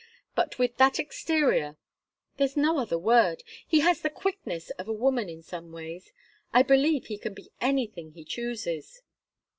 But 0.33 0.57
with 0.57 0.77
that 0.77 0.97
exterior 0.97 1.77
there's 2.37 2.57
no 2.57 2.79
other 2.79 2.97
word. 2.97 3.43
He 3.67 3.81
has 3.81 4.01
the 4.01 4.09
quickness 4.09 4.71
of 4.71 4.87
a 4.87 4.91
woman 4.93 5.29
in 5.29 5.43
some 5.43 5.71
ways. 5.71 6.11
I 6.51 6.63
believe 6.63 7.05
he 7.05 7.19
can 7.19 7.35
be 7.35 7.51
anything 7.61 8.13
he 8.13 8.25
chooses." 8.25 9.03